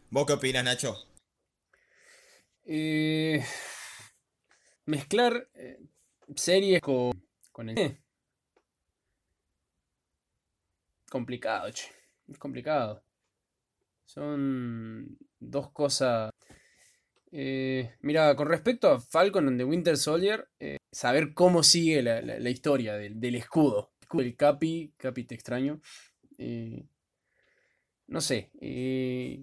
[0.10, 0.98] ¿Vos qué opinas, Nacho?
[2.66, 3.46] Eh,
[4.86, 5.80] mezclar eh,
[6.36, 7.12] series con,
[7.52, 7.76] con el...
[11.10, 11.96] Complicado, che.
[12.28, 13.04] Es complicado.
[14.06, 16.32] Son dos cosas.
[17.32, 22.50] Eh, mira, con respecto a Falcon and the Winter Soldier, eh, saber cómo sigue la,
[22.50, 23.92] historia del, escudo.
[24.18, 25.82] El Capi, Capi te extraño.
[26.38, 26.86] Eh,
[28.08, 28.52] no sé,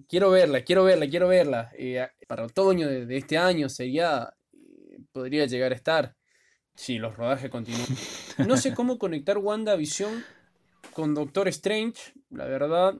[0.07, 1.71] quiero verla, quiero verla, quiero verla.
[2.27, 4.33] Para otoño de, este año sería,
[5.13, 6.15] podría llegar a estar,
[6.75, 7.87] si los rodajes continúan.
[8.47, 10.23] No sé cómo conectar WandaVision
[10.93, 12.95] con Doctor Strange, la verdad,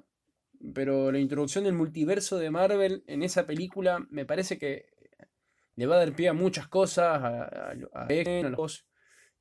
[0.74, 4.86] pero la introducción del multiverso de Marvel en esa película me parece que
[5.76, 8.86] le va a dar pie a muchas cosas, a, a, a X-Men, a los-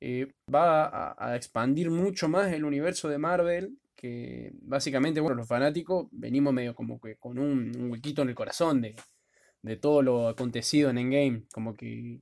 [0.01, 5.47] eh, va a, a expandir mucho más el universo de Marvel, que básicamente, bueno, los
[5.47, 8.95] fanáticos venimos medio como que con un, un huequito en el corazón de,
[9.61, 12.19] de todo lo acontecido en Endgame, como que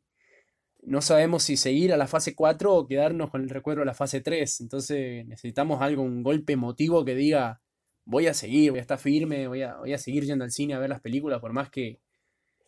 [0.83, 3.93] no sabemos si seguir a la fase 4 o quedarnos con el recuerdo de la
[3.93, 7.61] fase 3, entonces necesitamos algo, un golpe emotivo que diga,
[8.05, 10.73] voy a seguir, voy a estar firme, voy a, voy a seguir yendo al cine
[10.73, 11.99] a ver las películas por más que,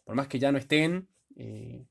[0.06, 1.08] por más que ya no estén.
[1.36, 1.86] eh,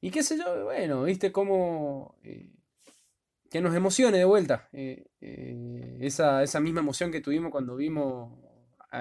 [0.00, 2.16] y qué sé yo, bueno, viste cómo...
[2.24, 2.48] eh,
[3.50, 4.68] que nos emocione de vuelta.
[4.72, 8.38] eh, esa, esa misma emoción que tuvimos cuando vimos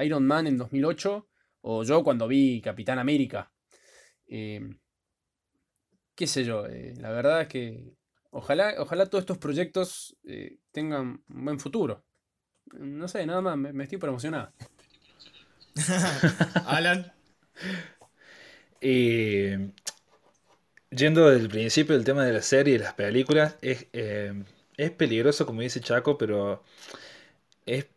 [0.03, 1.27] Iron Man en 2008
[1.61, 3.51] o yo cuando vi Capitán América.
[6.15, 7.93] Qué sé yo, eh, la verdad es que
[8.31, 12.03] ojalá, ojalá todos estos proyectos eh, tengan un buen futuro.
[12.73, 14.53] No sé, nada más, me, me estoy por emocionado.
[16.65, 17.11] Alan.
[18.81, 19.51] Y
[20.89, 24.33] yendo del principio del tema de la serie y las películas, es, eh,
[24.77, 26.63] es peligroso, como dice Chaco, pero
[27.65, 27.87] es,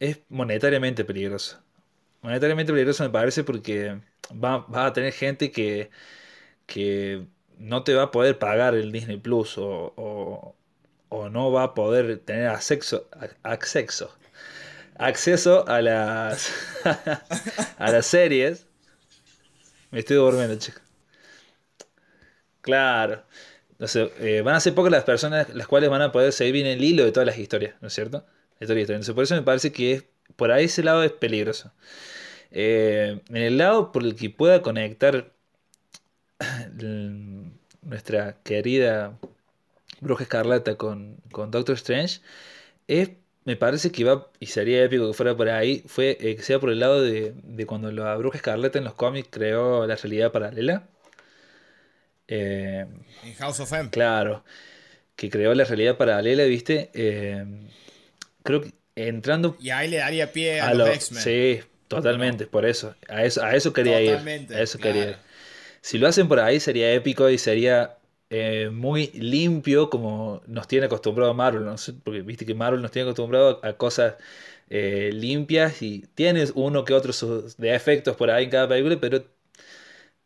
[0.00, 1.62] es monetariamente peligroso.
[2.22, 4.00] Monetariamente peligroso me parece porque
[4.32, 5.90] va, vas a tener gente que,
[6.66, 7.26] que
[7.60, 10.56] no te va a poder pagar el Disney Plus o, o-
[11.10, 13.08] o no va a poder tener acceso,
[13.44, 14.16] acceso,
[14.96, 16.52] acceso a las,
[17.78, 18.66] a las series.
[19.92, 20.82] Me estoy durmiendo, chicos.
[22.60, 23.24] Claro.
[23.86, 26.66] Sé, eh, van a ser pocas las personas las cuales van a poder seguir bien
[26.66, 28.26] el hilo de todas las historias, ¿no es cierto?
[28.60, 30.04] Entonces, por eso me parece que es,
[30.36, 31.72] por ahí ese lado es peligroso.
[32.52, 35.32] Eh, en el lado por el que pueda conectar
[37.82, 39.18] nuestra querida
[40.00, 42.20] Bruja Escarlata con, con Doctor Strange,
[42.88, 43.10] es,
[43.44, 46.58] me parece que va, y sería épico que fuera por ahí, fue eh, que sea
[46.60, 50.32] por el lado de, de cuando la Bruja Escarlata en los cómics creó la realidad
[50.32, 50.88] paralela.
[52.28, 52.86] Eh,
[53.24, 53.90] En House of M.
[53.90, 54.44] Claro,
[55.16, 56.90] que creó la realidad paralela, ¿viste?
[56.94, 57.44] Eh,
[58.42, 60.94] creo que entrando Y ahí le daría pie a, a los lo...
[60.94, 61.22] X-Men.
[61.22, 62.94] Sí, totalmente, por eso.
[63.08, 64.10] A eso, a eso quería ir.
[64.12, 65.16] Totalmente, A eso quería ir.
[65.80, 67.98] Si lo hacen por ahí sería épico y sería
[68.30, 73.08] eh, muy limpio como nos tiene acostumbrado Marvel, no porque viste que Marvel nos tiene
[73.10, 74.16] acostumbrado a cosas
[74.68, 79.24] eh, limpias y tienes uno que otro sus defectos por ahí en cada película, pero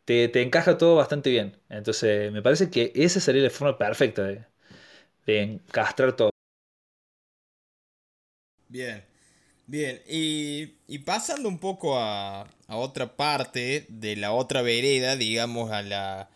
[0.05, 1.57] te, te encaja todo bastante bien.
[1.69, 4.45] Entonces, me parece que esa sería la forma perfecta de,
[5.27, 6.31] de encastrar todo.
[8.69, 9.03] Bien,
[9.67, 10.01] bien.
[10.07, 15.81] Y, y pasando un poco a, a otra parte de la otra vereda, digamos, a
[15.81, 16.29] la,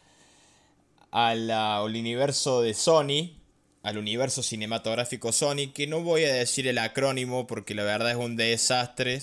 [1.11, 3.35] a la- al universo de Sony,
[3.83, 8.17] al universo cinematográfico Sony, que no voy a decir el acrónimo porque la verdad es
[8.17, 9.15] un desastre.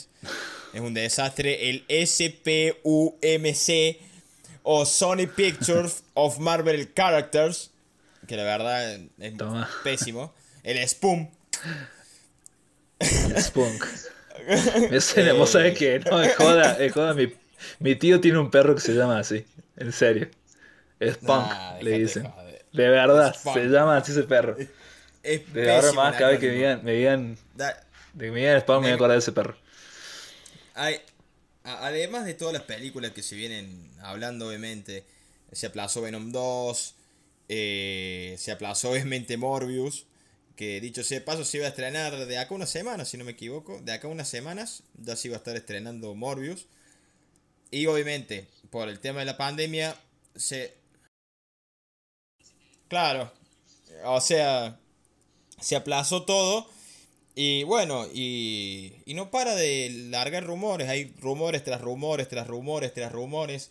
[0.72, 1.70] Es un desastre.
[1.70, 3.98] El SPUMC
[4.62, 7.70] o Sony Pictures of Marvel Characters,
[8.26, 9.68] que la verdad es Toma.
[9.84, 10.34] pésimo.
[10.64, 11.28] El SPUM.
[13.38, 13.84] Spunk.
[15.01, 17.14] Suena, vos sabés que no, es joda, es joda.
[17.14, 17.32] Mi,
[17.80, 19.44] mi tío tiene un perro que se llama así,
[19.76, 20.28] en serio.
[21.03, 22.24] Spunk, Nah, le dicen.
[22.26, 22.64] joder.
[22.72, 23.57] De verdad, Spunk.
[23.57, 24.57] se llama así ese perro.
[25.22, 28.61] Es De ahora más, cada vez que me digan, me digan, de que me digan
[28.61, 29.57] Spunk, me voy a acordar de ese perro.
[30.74, 31.01] hay-
[31.64, 35.05] además de todas las películas que se vienen hablando, obviamente,
[35.53, 36.94] se aplazó Venom 2,
[37.49, 40.07] eh, se aplazó obviamente Morbius,
[40.57, 43.32] que dicho sea paso se iba a estrenar de acá unas semanas, si no me
[43.32, 46.66] equivoco, de acá unas semanas ya se iba a estar estrenando Morbius.
[47.70, 49.96] Y obviamente, por el tema de la pandemia,
[50.34, 50.74] se...
[52.88, 53.32] Claro,
[54.04, 54.78] o sea,
[55.61, 56.68] se aplazó todo.
[57.34, 62.94] Y bueno, y, y no para de largar rumores, hay rumores tras rumores, tras rumores,
[62.94, 63.70] tras rumores.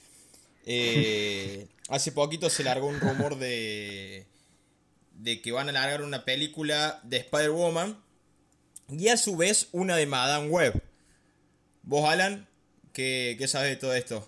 [0.65, 4.25] Eh, hace poquito se largó un rumor de,
[5.16, 7.97] de que van a largar una película de Spider-Woman
[8.89, 10.82] y a su vez una de Madame Web.
[11.84, 12.47] ¿Vos, Alan,
[12.93, 14.28] qué, qué sabes de todo esto?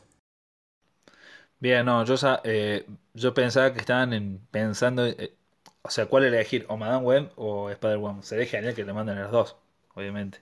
[1.60, 5.36] Bien, no, yo, eh, yo pensaba que estaban pensando, eh,
[5.82, 8.24] o sea, cuál elegir, o Madame Web o Spider-Woman.
[8.24, 9.58] Sería genial que te manden las dos,
[9.96, 10.42] obviamente.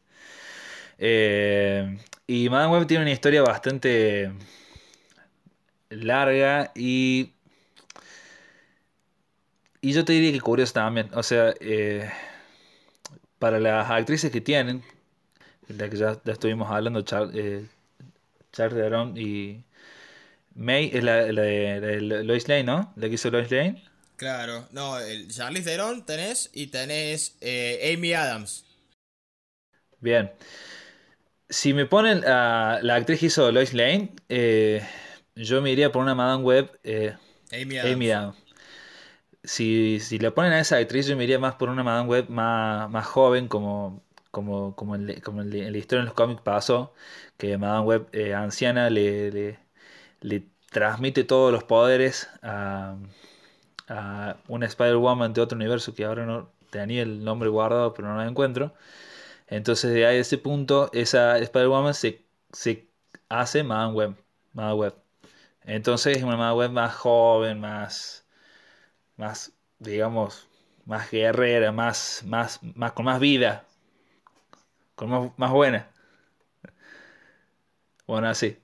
[1.00, 4.32] Eh, y Madame Web tiene una historia bastante
[5.90, 7.35] larga y
[9.86, 11.12] y yo te diría que curioso también.
[11.14, 12.10] O sea, eh,
[13.38, 14.84] para las actrices que tienen,
[15.68, 17.68] de que ya, estuvimos hablando, Char, eh,
[19.16, 19.64] y
[20.56, 22.94] May es la, de, Lois Lane, ¿no?
[22.96, 23.84] La que hizo Lois Lane.
[24.16, 28.66] Claro, no, el Charlize Theron tenés y tenés eh, Amy Adams.
[30.00, 30.32] Bien.
[31.48, 34.82] Si me ponen a la actriz que hizo Lois Lane, eh,
[35.36, 36.72] yo me iría por una Madame Web.
[37.52, 38.45] Amy Amy Adams
[39.46, 42.30] si, si le ponen a esa actriz, yo me iría más por una Madame Web
[42.30, 46.94] más, más joven, como, como, como, en, como en, la historia en los cómics pasó,
[47.38, 49.60] que Madame Web eh, anciana le,
[50.22, 52.98] le, transmite todos los poderes a,
[53.88, 58.16] a una Spider-Woman de otro universo que ahora no tenía el nombre guardado, pero no
[58.16, 58.74] lo encuentro.
[59.48, 62.90] Entonces, de ahí a ese punto, esa Spider-Woman se, se
[63.30, 64.16] hace Madame Web.
[64.54, 64.96] Madame Web.
[65.64, 68.25] Entonces, es una Madame Web más joven, más
[69.18, 70.48] más, digamos,
[70.86, 73.66] más guerrera, más, más, más, con más vida,
[74.96, 75.90] con más, más buena.
[78.08, 78.58] Bueno, así.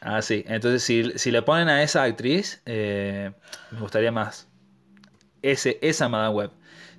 [0.00, 0.44] Así.
[0.48, 3.32] Entonces, si, si le ponen a esa actriz, eh,
[3.70, 4.48] me gustaría más.
[5.42, 6.50] Ese, esa Madame Web.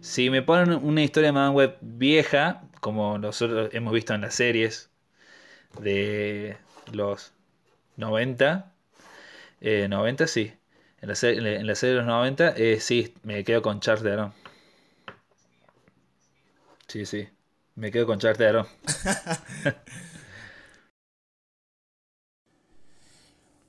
[0.02, 4.36] Si me ponen una historia de Madame Web vieja, como nosotros hemos visto en las
[4.36, 4.90] series
[5.80, 6.58] de
[6.92, 7.34] los
[7.98, 8.74] 90,
[9.62, 10.54] 90 eh, sí.
[11.04, 14.04] En la, serie, en la serie de los 90, eh, sí, me quedo con Charles
[14.04, 14.34] Theron.
[16.88, 17.28] Sí, sí,
[17.76, 18.68] me quedo con Charles Theron.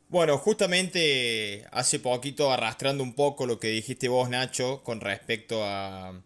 [0.08, 6.22] Bueno, justamente hace poquito arrastrando un poco lo que dijiste vos, Nacho, con respecto a,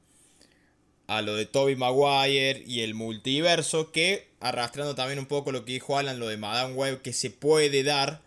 [1.06, 5.72] a lo de Toby Maguire y el multiverso, que arrastrando también un poco lo que
[5.72, 8.20] dijo Alan, lo de Madame Web, que se puede dar,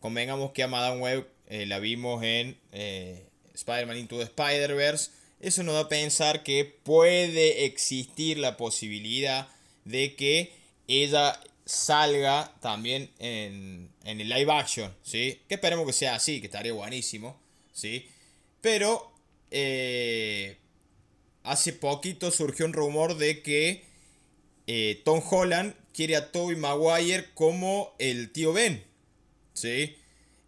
[0.00, 5.10] convengamos que a Madame Web eh, la vimos en eh, Spider-Man Into the Spider-Verse.
[5.40, 9.48] Eso nos da a pensar que puede existir la posibilidad
[9.84, 10.52] de que
[10.88, 15.40] ella salga también en, en el live action, ¿sí?
[15.48, 17.38] Que esperemos que sea así, que estaría buenísimo,
[17.72, 18.08] ¿sí?
[18.60, 19.12] Pero
[19.50, 20.56] eh,
[21.42, 23.84] hace poquito surgió un rumor de que
[25.04, 28.84] Tom Holland quiere a Tobey Maguire como el tío Ben,
[29.54, 29.96] ¿sí?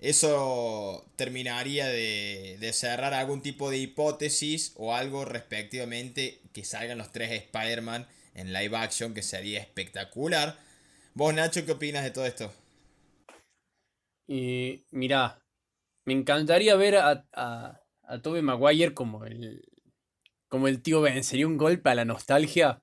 [0.01, 7.33] Eso terminaría de, cerrar algún tipo de hipótesis o algo respectivamente que salgan los tres
[7.33, 10.57] Spider-Man en live action, que sería espectacular.
[11.15, 12.53] Vos, Nacho, ¿qué opinas de todo esto?
[14.29, 15.41] Y mirá,
[16.05, 19.65] me encantaría ver a, a, a Tobey Maguire como el,
[20.49, 21.25] como el tío Ben.
[21.25, 22.83] Sería un golpe a la nostalgia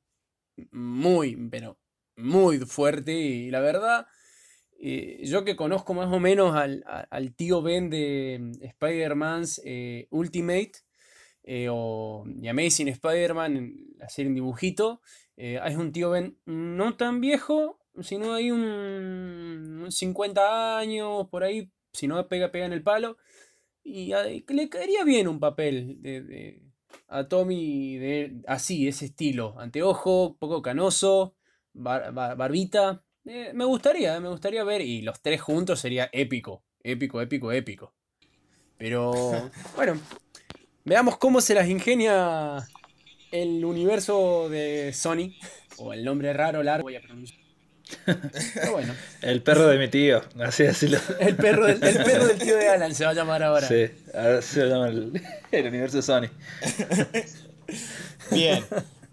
[0.72, 1.78] muy, pero
[2.18, 3.14] muy fuerte.
[3.14, 4.08] Y la verdad,
[4.78, 10.72] eh, yo que conozco más o menos al, tío Ben de mm, Spider-Man's eh, Ultimate
[11.44, 15.02] eh, o The Amazing Spider-Man, la serie dibujito,
[15.38, 22.08] es un tío Ben no tan viejo, sino hay un, 50 años por ahí, si
[22.08, 23.18] no pega, pega en el palo,
[23.84, 24.12] y
[24.48, 26.64] le caería bien un papel de,
[27.08, 31.36] a Tommy de, así, ese estilo, anteojo, poco canoso,
[31.74, 33.05] barbita.
[33.26, 34.82] Eh, me gustaría, me gustaría ver.
[34.82, 36.64] Y los tres juntos sería épico.
[36.84, 37.94] Épico, épico, épico.
[38.78, 40.00] Pero bueno,
[40.84, 42.68] veamos cómo se las ingenia
[43.32, 45.34] el universo de Sony.
[45.78, 47.40] O el nombre raro, largo, voy a pronunciar.
[48.06, 48.94] Pero bueno.
[49.22, 51.00] El perro de mi tío, así decirlo.
[51.20, 53.68] El perro, del, el perro del tío de Alan se va a llamar ahora.
[53.68, 55.22] Sí, ahora se va a llamar el,
[55.52, 56.30] el universo de Sony.
[58.32, 58.64] Bien,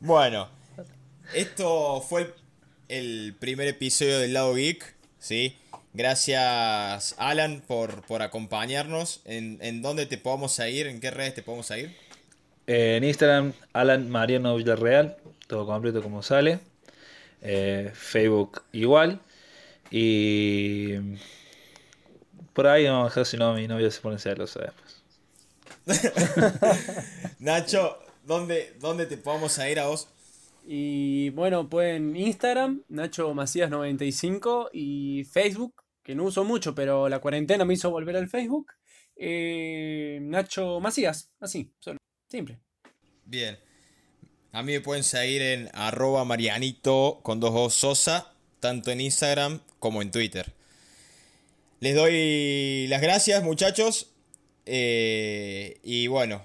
[0.00, 0.48] bueno.
[1.34, 2.34] Esto fue el
[2.92, 5.56] el primer episodio del lado geek, ¿sí?
[5.94, 9.22] Gracias Alan por, por acompañarnos.
[9.24, 10.86] ¿En, ¿En dónde te podemos seguir?
[10.86, 11.96] ¿En qué redes te podemos seguir?
[12.66, 15.16] Eh, en Instagram, Alan Mariano Villarreal,
[15.46, 16.60] todo completo como sale.
[17.40, 19.20] Eh, Facebook igual.
[19.90, 20.96] Y
[22.52, 25.02] por ahí vamos a dejar si no mi novia se pone celosa después.
[27.38, 30.08] Nacho, ¿dónde, ¿dónde te podemos ir a vos?
[30.64, 37.64] Y bueno, pueden Instagram, Nacho Macías95 y Facebook, que no uso mucho, pero la cuarentena
[37.64, 38.72] me hizo volver al Facebook.
[39.16, 41.98] Eh, Nacho Macías, así, solo,
[42.28, 42.60] simple.
[43.24, 43.58] Bien.
[44.52, 49.60] A mí me pueden seguir en arroba marianito con dos o sosa, tanto en Instagram
[49.78, 50.52] como en Twitter.
[51.80, 54.12] Les doy las gracias muchachos.
[54.66, 56.44] Eh, y bueno,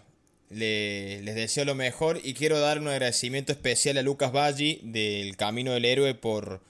[0.50, 5.74] les deseo lo mejor y quiero dar un agradecimiento especial a Lucas Baggi del Camino
[5.74, 6.62] del Héroe por,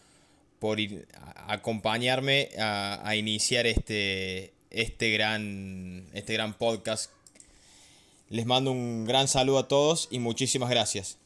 [0.60, 0.80] por
[1.48, 7.12] acompañarme a, a, iniciar este, este, gran, este gran podcast.
[8.30, 11.18] Les mando un gran saludo a todos y muchísimas gracias.